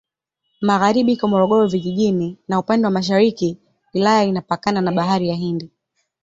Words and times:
Magharibi 0.61 1.11
iko 1.13 1.27
Morogoro 1.27 1.67
Vijijini 1.67 2.37
na 2.47 2.59
upande 2.59 2.87
wa 2.87 2.91
mashariki 2.91 3.57
wilaya 3.93 4.23
inapakana 4.23 4.81
na 4.81 4.91
Bahari 4.91 5.29
ya 5.29 5.35
Hindi. 5.35 5.71